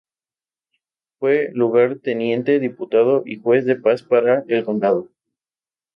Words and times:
Fue 1.19 1.49
lugarteniente 1.53 2.59
diputado 2.59 3.21
y 3.23 3.39
juez 3.39 3.65
de 3.65 3.75
paz 3.75 4.01
para 4.01 4.43
el 4.47 4.63
condado. 4.65 5.09